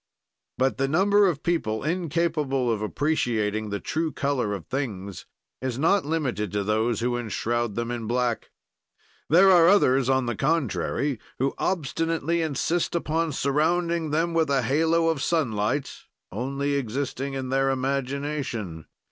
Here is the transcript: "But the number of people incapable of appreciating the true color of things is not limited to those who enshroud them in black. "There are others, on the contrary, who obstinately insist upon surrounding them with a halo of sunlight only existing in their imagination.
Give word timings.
"But 0.57 0.77
the 0.77 0.87
number 0.87 1.27
of 1.27 1.43
people 1.43 1.83
incapable 1.83 2.71
of 2.71 2.81
appreciating 2.81 3.69
the 3.69 3.79
true 3.79 4.11
color 4.11 4.51
of 4.55 4.65
things 4.65 5.27
is 5.61 5.77
not 5.77 6.05
limited 6.05 6.51
to 6.53 6.63
those 6.63 7.01
who 7.01 7.15
enshroud 7.17 7.75
them 7.75 7.91
in 7.91 8.07
black. 8.07 8.49
"There 9.29 9.51
are 9.51 9.67
others, 9.67 10.09
on 10.09 10.25
the 10.25 10.35
contrary, 10.35 11.19
who 11.37 11.53
obstinately 11.59 12.41
insist 12.41 12.95
upon 12.95 13.33
surrounding 13.33 14.09
them 14.09 14.33
with 14.33 14.49
a 14.49 14.63
halo 14.63 15.07
of 15.07 15.21
sunlight 15.21 15.95
only 16.31 16.73
existing 16.73 17.35
in 17.35 17.49
their 17.49 17.69
imagination. 17.69 18.87